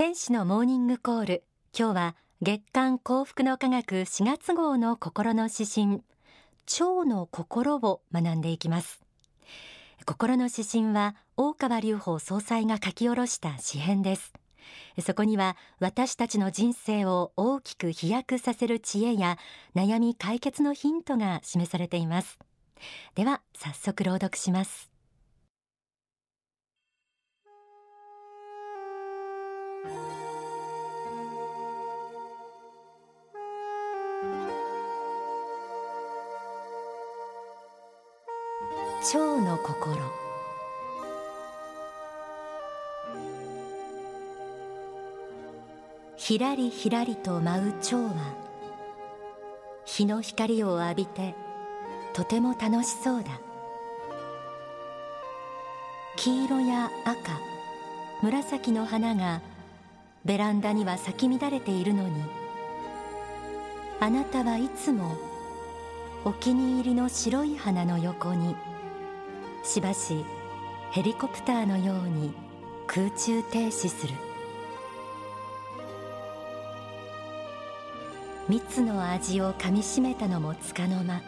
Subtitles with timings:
[0.00, 1.44] 天使のモーニングコール。
[1.78, 6.02] 今日は月刊幸福の科学4月号の心の指針。
[6.80, 9.02] 腸の心を学んでいきます。
[10.06, 14.32] 心の指針は大川隆法総裁が書き下ろした詩編です。
[15.02, 19.36] そこには私たちの人生を大きく飛躍させる知恵や
[19.74, 22.38] 悩み解決のヒントが示されています。
[23.16, 24.89] では早速朗読します。
[39.02, 39.96] 蝶の心。
[46.16, 48.12] ひらりひらりと舞う蝶は
[49.86, 51.34] 日の光を浴びて
[52.12, 53.40] とても楽しそうだ。
[56.16, 57.40] 黄色や赤
[58.22, 59.40] 紫の花が
[60.26, 62.22] ベランダには咲き乱れているのに
[63.98, 65.16] あなたはいつも
[66.26, 68.54] お気に入りの白い花の横に
[69.62, 70.24] しばし
[70.90, 72.32] ヘリコプターのように
[72.86, 74.14] 空中停止する。
[78.50, 81.22] 蜜の味をかみしめたのもつかの間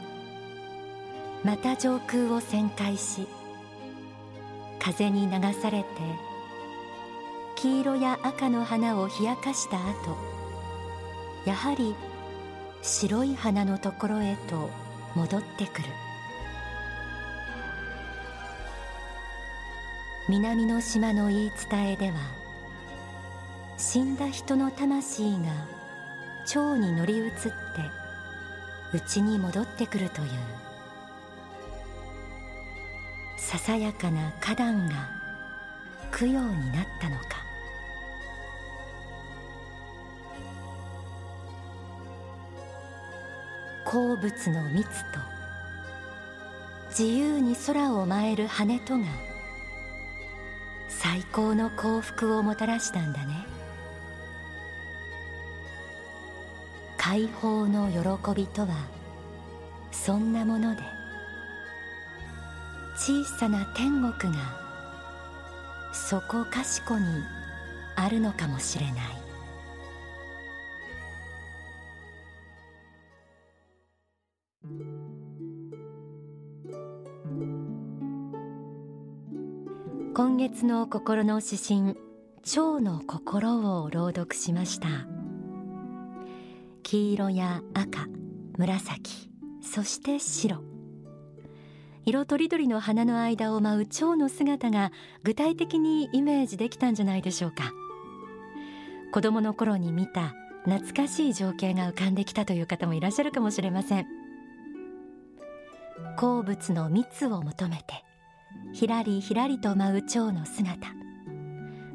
[1.44, 3.28] また上空を旋回し
[4.80, 5.86] 風に流されて
[7.54, 10.16] 黄色や赤の花を冷やかした後
[11.46, 11.94] やはり
[12.82, 14.68] 白い花のところへと
[15.14, 15.88] 戻ってくる。
[20.28, 22.14] 南の島の言い伝えでは
[23.76, 25.48] 死んだ人の魂が
[26.46, 27.50] 蝶に乗り移って
[28.94, 30.28] 家に戻ってくるという。
[33.36, 35.10] ささやかな花壇が
[36.16, 37.24] 供養になったのか。
[43.84, 45.18] 好物の蜜と
[46.90, 49.04] 自由に空を舞える羽とが
[50.98, 53.46] 最高の幸福をもたらしたんだね。
[56.96, 58.68] 解放の喜びとは
[59.90, 60.82] そんなもので
[62.96, 64.38] 小さな天国が
[65.92, 67.04] そこかしこに
[67.96, 69.21] あるのかもしれない。
[80.14, 81.96] 今月の心の指針
[82.42, 84.88] 蝶の心を朗読しました。
[86.82, 88.08] 黄色や赤
[88.58, 89.30] 紫
[89.62, 90.58] そして白。
[92.04, 97.72] 色とりどりの花の間を舞う蝶の姿が具体的にイメージできたんじゃないでしょうか。
[99.14, 100.34] 子供の頃に見た
[100.66, 104.06] 懐かしい情景が浮かんできたという方もいらっしゃるかもしれません。
[106.18, 108.04] 好物の蜜を求めて
[108.72, 110.88] ひらりひらりと舞う蝶の姿。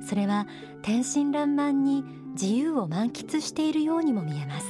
[0.02, 0.48] それは
[0.84, 2.04] 天真爛漫に
[2.34, 4.68] 自由を満喫しているようにも見えます。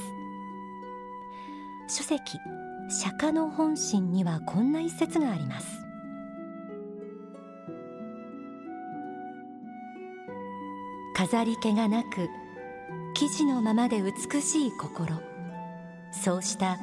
[1.88, 2.38] 書籍
[2.90, 5.66] 釈迦の本心にはこんな一節があります。
[11.14, 12.28] 飾り気がなく
[13.14, 15.20] 生地のままで美しい心。
[16.10, 16.78] そうした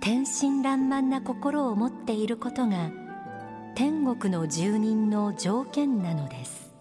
[0.00, 2.90] 天真爛漫な心を持っていることが
[3.78, 6.74] 天国の住人の条件なのです。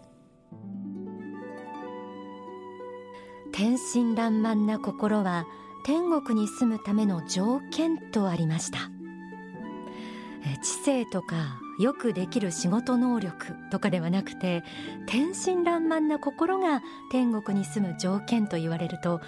[3.54, 5.46] 天真爛漫な心は
[5.86, 8.80] 天国に住むための条件とありました。
[10.64, 14.64] 知性とかよくできる仕事能力とかではなくて
[15.06, 16.82] 天真爛漫な心が
[17.12, 19.22] 天国に住む条件と言われると、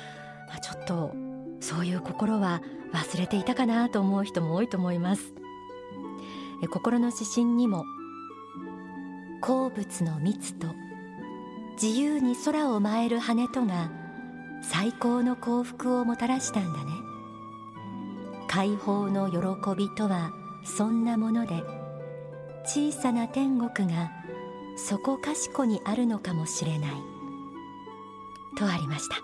[0.63, 1.13] ちょっと
[1.59, 2.63] そういう心は
[2.93, 5.35] 忘れていたかなと思う人も多いと思います。
[6.67, 7.85] 心の指針にも
[9.41, 10.67] 好物の蜜と
[11.81, 13.89] 自由に空を舞える羽とが
[14.61, 16.91] 最高の幸福をもたらしたんだね。
[18.49, 19.37] 解放の喜
[19.77, 20.31] びとは
[20.65, 21.63] そんなもので
[22.65, 24.11] 小さな天国が
[24.75, 26.91] そこかしこにあるのかもしれない。
[28.57, 29.15] とありました。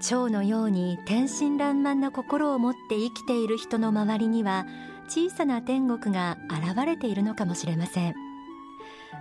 [0.00, 4.66] 蝶のように天真爛漫な心を持って生きている人の周りには
[5.08, 8.14] 小さな天国が現れているのかもしれません。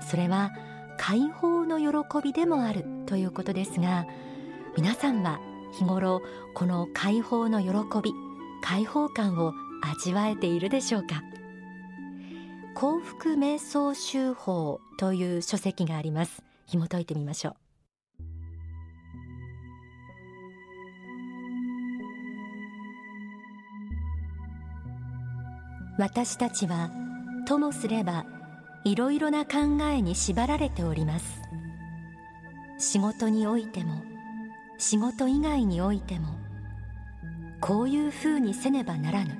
[0.10, 0.52] それは
[1.00, 4.06] 解放の喜びでもあるということですが
[4.76, 5.40] 皆さんは
[5.74, 6.22] 日頃
[6.54, 7.70] この解放の喜
[8.04, 8.12] び
[8.62, 11.22] 解放感を味わえているでしょうか？
[12.76, 16.44] 幸福瞑想集法という書籍があります。
[16.66, 17.67] 紐解いてみましょう。
[25.98, 26.92] 私たちは
[27.48, 28.26] ともすれば
[28.84, 31.42] いろいろな考えに縛られております。
[32.80, 34.04] 仕事においても
[34.78, 36.28] 仕事以外においても
[37.60, 39.36] こういうふうにせねばならぬ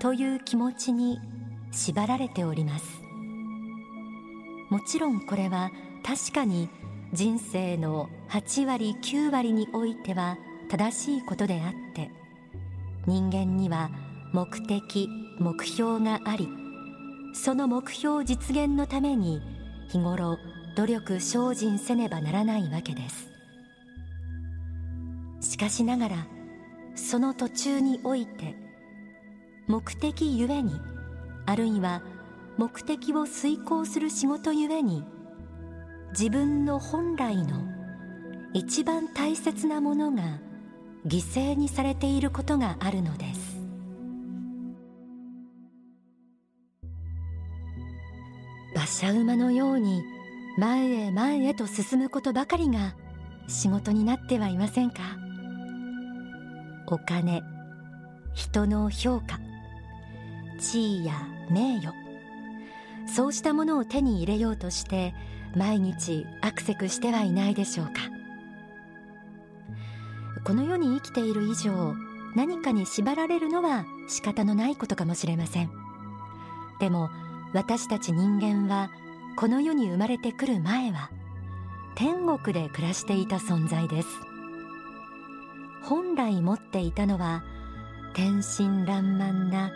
[0.00, 1.18] という気持ちに
[1.72, 2.84] 縛られております。
[4.70, 5.70] もちろんこれは
[6.04, 6.68] 確かに
[7.12, 10.36] 人生の8割9割においては
[10.68, 12.10] 正しいことであって
[13.06, 13.90] 人間には
[14.34, 15.08] 目的
[15.38, 16.48] 目標があり
[17.34, 19.40] その目標実現のために
[19.88, 20.38] 日頃
[20.76, 23.30] 努力精進せねばならないわけです。
[25.40, 26.16] しかしながら
[26.96, 28.56] その途中において
[29.68, 30.80] 目的ゆえに
[31.46, 32.02] あるいは
[32.56, 35.04] 目的を遂行する仕事ゆえに
[36.10, 37.62] 自分の本来の
[38.52, 40.40] 一番大切なものが
[41.06, 43.53] 犠牲にされていることがあるのです。
[48.96, 50.04] 車馬のように
[50.56, 52.94] 前へ前へと進むことばかりが
[53.48, 55.02] 仕事になってはいませんか？
[56.86, 57.42] お金
[58.34, 59.40] 人の評価
[60.60, 61.12] 地位や
[61.50, 61.92] 名誉
[63.12, 65.12] そうしたものを手に入れようとして
[65.56, 67.94] 毎日アクセクしてはいないでしょうか？
[70.44, 71.96] この世に生きている以上
[72.36, 75.70] 何かに縛られるのは仕方のないことかもしれません。
[76.78, 77.10] でも
[77.54, 78.90] 私たち人間は
[79.36, 81.10] この世に生まれてくる前は
[81.94, 84.08] 天国で暮らしていた存在です。
[85.84, 87.44] 本来持っていたのは
[88.12, 89.70] 天真爛漫な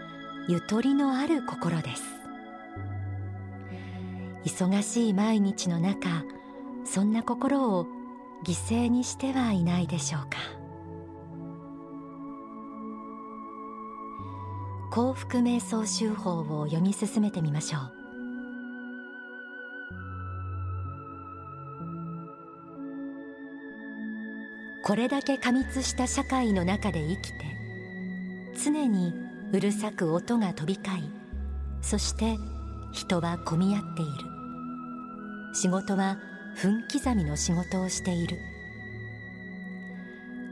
[0.48, 2.02] ゆとりのある心です。
[4.44, 6.24] 忙しい毎日の中
[6.84, 7.86] そんな心を
[8.44, 10.57] 犠牲にしてはいないでしょうか。
[14.90, 17.92] 幸福瞑想集法を読み進めてみましょう。
[24.84, 27.38] これだけ過密した社会の中で生きて
[28.64, 29.12] 常に
[29.52, 31.10] うるさく音が飛び交い
[31.82, 32.38] そして
[32.92, 34.12] 人は混み合っている。
[35.54, 36.18] 仕事は
[36.56, 38.38] 分刻みの仕事をしている。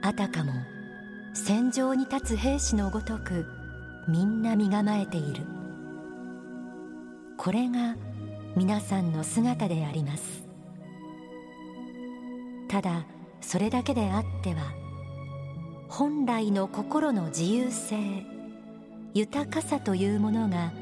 [0.03, 0.53] あたかも
[1.33, 3.47] 戦場に立つ兵士のごとく
[4.09, 5.45] みんな身構えている。
[7.37, 7.97] これが
[8.55, 10.47] 皆さんの姿であります。
[12.69, 13.05] ただ
[13.41, 14.73] それだけであっては
[15.89, 17.97] 本来の心の自由性
[19.15, 20.73] 豊かさというものが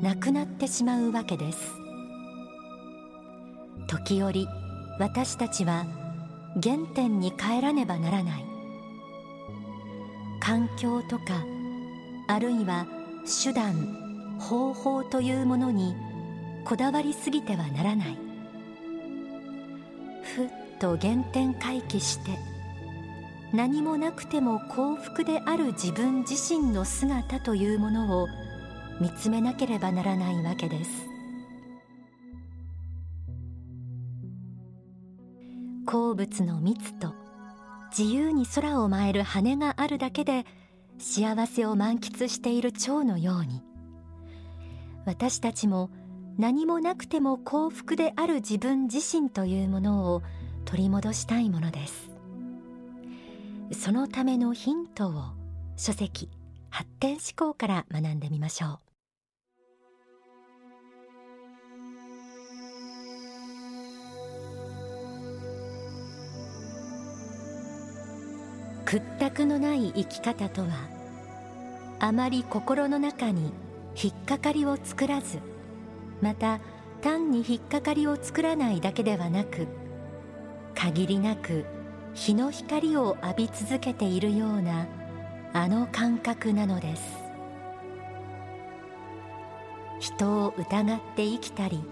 [0.00, 1.72] なくなってしまうわけです。
[3.86, 4.48] 時折
[4.98, 5.86] 私たちは
[6.62, 8.44] 原点に帰らねばならない。
[10.40, 11.44] 環境とか
[12.26, 12.86] あるいは
[13.44, 15.94] 手段方法というものに
[16.64, 18.18] こだわりすぎてはならない。
[20.22, 20.48] ふっ
[20.80, 22.38] と原点回帰して
[23.52, 28.28] 何もなくても幸福である自分自身の姿というものを
[29.00, 30.90] 見つめなければならないわけです。
[35.86, 37.14] 鉱物の蜜と
[37.96, 40.44] 自由に空を舞える羽があるだけで
[40.98, 43.62] 幸せを満喫している蝶のように。
[45.04, 45.90] 私たちも
[46.38, 50.22] 何もなくても幸福である自分自身というものを
[50.64, 52.10] 取り戻したいものです。
[53.72, 55.12] そのためのヒントを
[55.76, 56.30] 書籍
[56.70, 58.83] 発展思考から学んでみましょう。
[68.94, 70.68] 屈託のない生き方とは
[71.98, 73.52] あまり心の中に
[74.00, 75.40] 引っかかりを作らず
[76.22, 76.60] また
[77.02, 79.66] 単に引っかかりを作らないだけではなく
[80.76, 81.64] 限りなく
[82.14, 84.86] 日の光を浴び続けているような
[85.52, 87.02] あの感覚なのです。
[89.98, 91.82] 人を疑って生きたり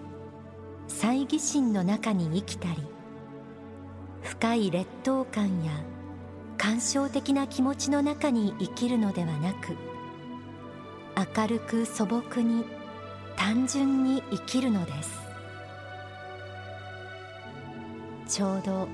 [0.87, 2.87] 猜疑心の中に生きたり
[4.23, 5.73] 深い劣等感や
[6.63, 9.77] 感傷的な気持ちの中に生きるのではなく
[11.37, 12.65] 明るく素朴に
[13.35, 15.21] 単純に生きるのです。
[18.29, 18.87] ちょうど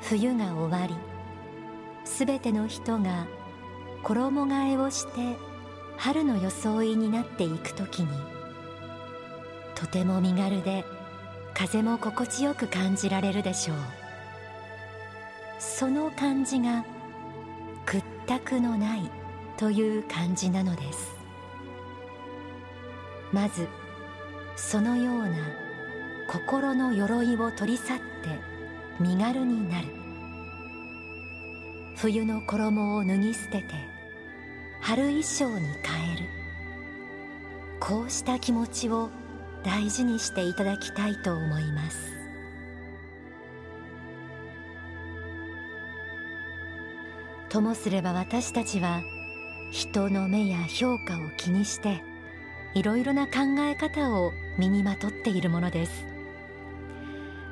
[0.00, 0.94] 冬が終わり
[2.06, 3.26] すべての人が
[4.02, 5.36] 衣替えをして
[5.98, 8.08] 春の装いになっていくときに
[9.74, 10.86] とても身軽で
[11.52, 13.76] 風も心地よく感じられるでしょう。
[15.58, 16.86] その感じが
[18.32, 19.10] 託のない
[19.58, 21.14] という感じなのです。
[23.30, 23.68] まず
[24.56, 25.36] そのような
[26.28, 28.02] 心の鎧を取り去って
[28.98, 29.88] 身軽になる。
[31.96, 33.64] 冬の衣を脱ぎ捨てて
[34.80, 36.24] 春衣装に変える。
[37.80, 39.10] こうした気持ちを
[39.62, 42.21] 大事にしていただきたいと思います。
[47.52, 49.02] ともすれば私たちは
[49.70, 52.02] 人の目や評価を気にして
[52.72, 56.06] いろいろな考え方を身にまとっているものです。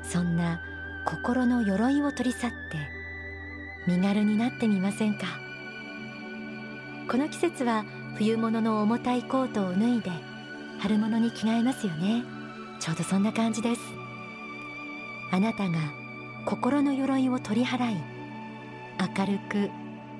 [0.01, 0.59] そんな
[1.05, 2.55] 心の鎧を取り去って
[3.85, 5.27] 身軽になってみませんか？
[7.07, 7.85] この季節は
[8.17, 10.09] 冬物の重たいコートを脱いで
[10.79, 12.23] 春物に着替えますよね。
[12.79, 13.81] ちょうどそんな感じです。
[15.29, 15.77] あなたが
[16.47, 17.97] 心の鎧を取り払い
[18.99, 19.69] 明るく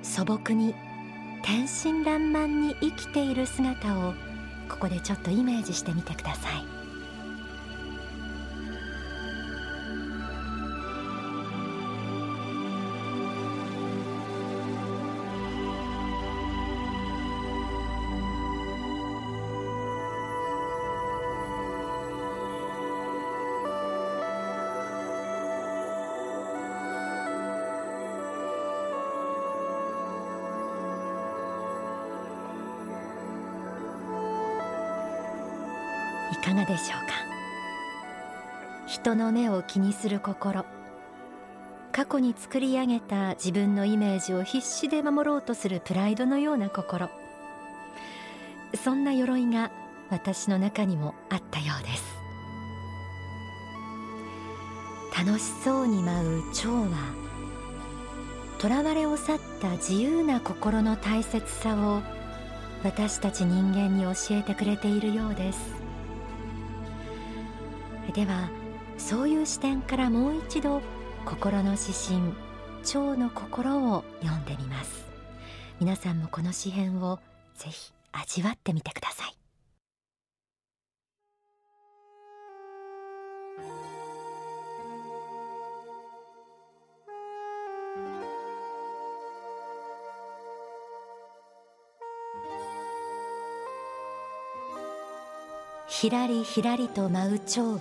[0.03, 0.75] 素朴に
[1.43, 4.13] 天真爛漫に生きている姿を
[4.69, 6.80] ここでちょっとイメージしてみてください。
[36.51, 37.13] かがでしょうか？
[38.85, 40.65] 人の目を気にする心。
[41.93, 47.09] 過去に作り上げた自分のイメージを必死で守ろうとするプライドのような心。
[48.83, 49.71] そんな鎧が
[50.09, 52.03] 私の中にもあったようです。
[55.25, 57.13] 楽しそうに舞う蝶は
[58.59, 62.01] 囚われを去った自由な心の大切さを
[62.83, 65.80] 私たち人間に教えてくれているようです。
[68.13, 68.49] では
[68.97, 70.81] そういう視点からもう一度
[71.25, 72.33] 心の指針
[72.81, 75.05] 腸の心を読んでみます。
[75.79, 77.19] 皆さんもこの詩編を
[77.55, 79.40] ぜひ味わってみてください。
[95.93, 97.79] ひらりひらりと舞う蝶は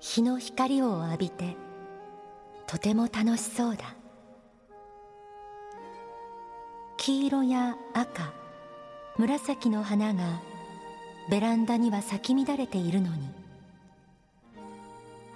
[0.00, 1.56] 日の光を浴びて
[2.66, 3.94] とても楽しそうだ。
[6.96, 8.32] 黄色や赤
[9.18, 10.42] 紫の花が
[11.30, 13.30] ベランダには咲き乱れているのに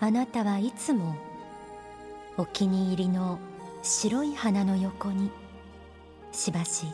[0.00, 1.14] あなたはいつも
[2.36, 3.38] お気に入りの
[3.84, 5.30] 白い花の横に
[6.32, 6.86] しばし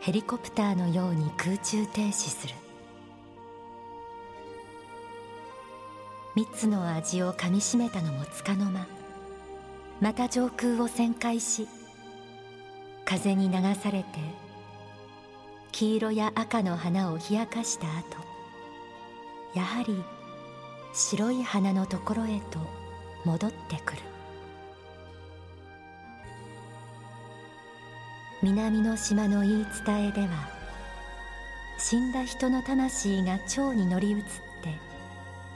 [0.00, 2.54] ヘリコプターのように空中停止する。
[6.34, 8.86] 蜜の味をかみしめたのもつかの間。
[10.02, 11.68] また上空を旋回し
[13.04, 14.18] 風に流されて
[15.70, 18.16] 黄色や赤の花を冷やかした後
[19.54, 20.02] やはり
[20.92, 22.58] 白い花のところへと
[23.24, 24.02] 戻ってくる。
[28.42, 30.50] 南の島の言い伝えでは
[31.78, 34.51] 死んだ人の魂が蝶に乗り移って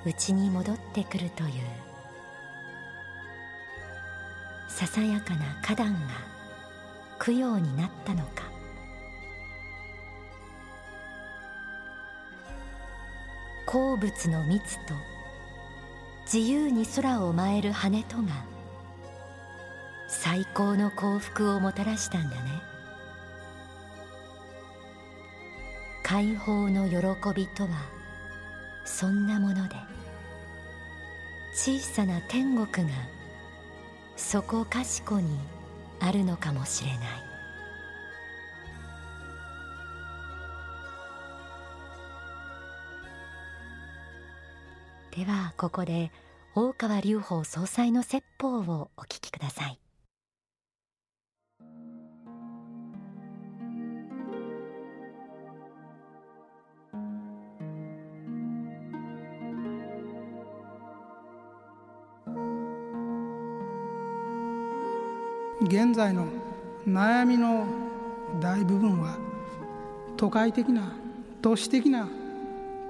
[0.07, 1.51] 家に戻ってくるという。
[4.69, 6.11] ささやかな花壇が
[7.19, 8.45] 供養になったのか。
[13.67, 14.95] 好物の蜜と
[16.33, 18.45] 自由に空を舞える羽とが
[20.09, 22.63] 最高の幸福をもたらしたんだね。
[26.05, 26.97] 解放の喜
[27.35, 27.71] びとは
[28.85, 29.96] そんなもので。
[31.59, 32.95] 小さな天国が
[34.15, 35.39] そこかしこに
[36.01, 37.01] あるのかもしれない。
[45.17, 46.13] ではここで
[46.55, 49.79] 大川隆法総裁の説法をお聞きください。
[65.97, 66.29] 在の
[66.87, 67.67] 悩みの
[68.41, 69.19] 大部分は
[70.17, 70.97] 都会的な
[71.43, 72.09] 都市的な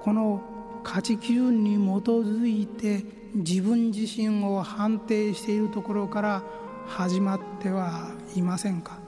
[0.01, 0.41] この
[0.83, 6.43] 価値基準に基づいて自分自身を判定しているところから
[6.85, 8.99] 始まってはいませんか？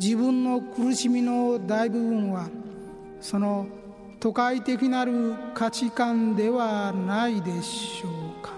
[0.00, 2.48] 自分の苦しみの大部分は
[3.20, 3.66] その
[4.20, 8.54] 都会的なる価値観ではないでしょうか？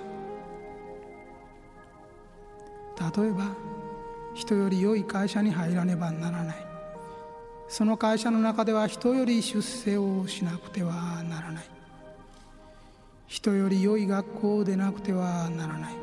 [3.18, 3.65] 例えば
[4.37, 6.57] 人より良い会社に入らねばならない。
[7.69, 11.64] その会社の中では人より出世をしなくてはならない。
[13.26, 15.95] 人より良い学校でなくてはならない。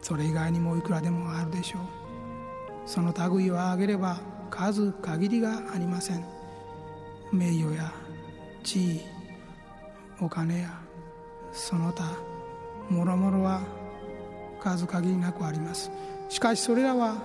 [0.00, 1.82] それ以外にもいくらでもあるでしょう。
[2.86, 6.24] その類を挙げれば数限りがありません。
[7.32, 7.92] 名誉や
[8.62, 9.00] 地位
[10.20, 10.78] お金や
[11.50, 12.16] その他
[12.88, 13.62] もろもろは
[14.64, 15.90] 数限りなくあります。
[16.30, 17.18] しかしそれらは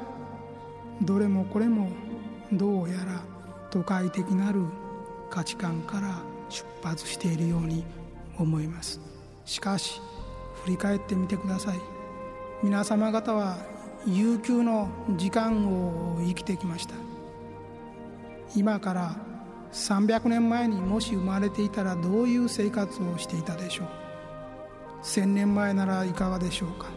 [1.01, 1.89] どれもこれも
[2.51, 3.21] どうやら
[3.71, 4.65] 都会的なる
[5.29, 6.19] 価値観から
[6.49, 7.85] 出発しているように
[8.37, 8.99] 思います。
[9.45, 10.01] しかし
[10.65, 11.79] 振り返ってみてください。
[12.61, 13.57] 皆様方は
[14.05, 16.95] 悠久の時間を生きてきました。
[18.53, 19.15] 今から
[19.71, 23.87] 300年前にもし生まれていたらどういう生活をしていたでしょう。
[25.03, 26.87] 1000年前ならいかがでしょうか。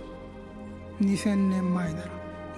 [1.03, 2.09] 2000年前なら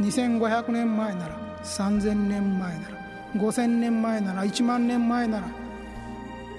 [0.00, 2.96] 2500年前なら3000年前なら
[3.36, 5.48] 5000年前なら1万年前なら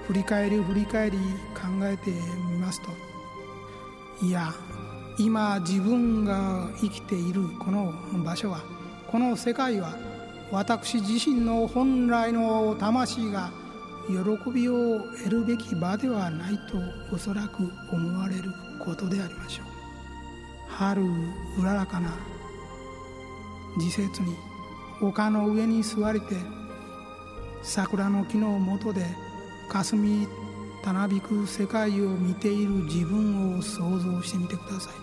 [0.06, 1.18] 振り返り振り返り
[1.54, 2.90] 考えてみますと
[4.24, 4.52] いや
[5.18, 7.92] 今自分が生きているこの
[8.24, 8.60] 場所は
[9.06, 9.96] この世界は
[10.50, 13.50] 私自身の本来の魂が
[14.08, 16.78] 喜びを得るべき場ではないと
[17.12, 19.75] おそらく思われることでありましょう。
[20.78, 22.10] 春うららかな。
[23.78, 24.36] 時節に
[25.00, 26.36] 丘の上に座りて
[27.62, 29.06] 桜の木の下で
[29.70, 30.28] 霞
[30.82, 34.94] たなびく世界を見ている自分を想像してみてください。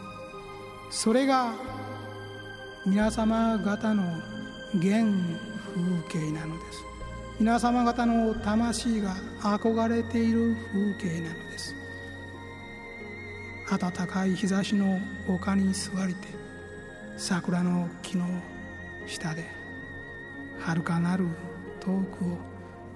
[0.91, 1.53] それが
[2.85, 4.03] 皆様方の
[4.73, 5.03] 原
[5.73, 6.83] 風景なのです。
[7.39, 10.55] 皆様方の魂が憧れている
[10.99, 11.82] 風景なのです。
[13.77, 16.27] 暖かい日差しの丘に座りて
[17.17, 18.25] 桜の木の
[19.05, 19.45] 下で
[20.59, 21.25] 遥かなる
[21.79, 22.37] 遠くを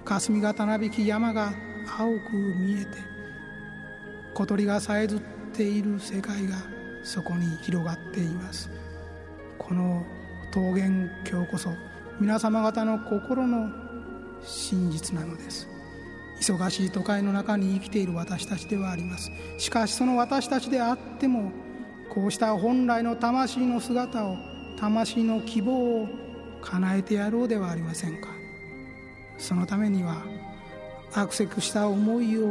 [0.04, 1.52] 霞がたなびき山が
[1.98, 2.90] 青く見えて
[4.34, 5.20] 小鳥がさえずっ
[5.52, 6.56] ている世界が
[7.02, 8.70] そこに広がっています。
[9.58, 10.04] この
[10.54, 11.70] 桃源郷こそ
[12.20, 13.70] 皆様方の心の
[14.42, 15.68] 真実なのです。
[16.40, 19.32] 忙しい都会の中に生きている私たちではあります。
[19.58, 21.52] しかしその私たちであっても
[22.10, 24.36] こうした本来の魂の姿を
[24.78, 26.08] 魂の希望を
[26.62, 28.28] 叶えてやろうではありませんか。
[29.36, 30.22] そのためには
[31.14, 32.42] 悪せくした思いを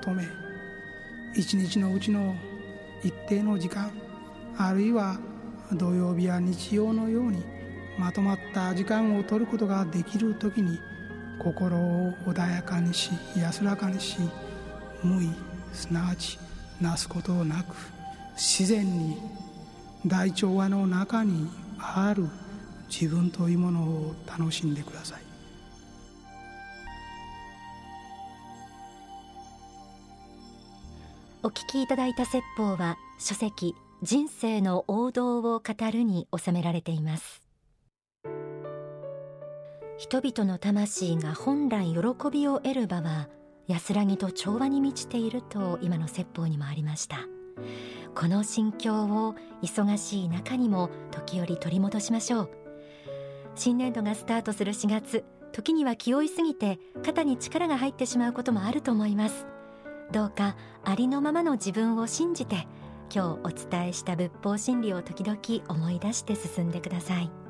[0.00, 0.24] 止め
[1.34, 2.34] 一日のうちの
[3.02, 3.90] 一定の時間
[4.58, 5.18] あるいは
[5.72, 7.42] 土曜日や日曜のように
[7.98, 10.78] まとまった時間を取ることができる時に
[11.42, 14.18] 心を穏やかにし安らかにし
[15.02, 15.30] 無意
[15.72, 16.38] すなわち
[16.80, 17.74] なすことなく
[18.36, 19.16] 自然に
[20.06, 22.28] 大調和の中にある
[22.88, 25.22] 自分というものを楽しんでください。
[31.44, 37.41] お聞きいただいた説法は書籍人生の王道を語るに収められています。
[40.02, 41.96] 人々の魂が本来喜
[42.32, 43.28] びを得る場は
[43.68, 47.18] 安らぎと調和に満ちていると今の説法にもありました。
[48.12, 52.50] この心境を忙しい中にも時折取り戻しましょう。
[53.54, 59.46] 新年度がスタートする4月時には気負いすぎて肩に力が入ってしまうこともあると思います。
[60.10, 62.66] どうかありのままの自分を信じて
[63.14, 65.38] 今日お伝えした仏法真理を時々
[65.68, 67.41] 思い出して進んでください。